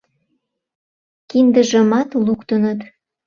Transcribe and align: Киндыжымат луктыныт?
Киндыжымат 1.29 2.09
луктыныт? 2.25 2.79